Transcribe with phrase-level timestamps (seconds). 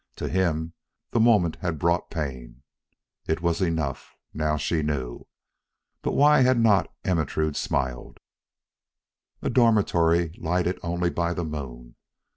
[0.15, 0.73] To him,
[1.11, 2.63] the moment had brought pain.
[3.27, 4.15] It was enough.
[4.33, 5.27] Now she knew.
[6.01, 8.19] But why had not Ermentrude smiled?
[9.43, 11.97] A dormitory lighted only by the moon!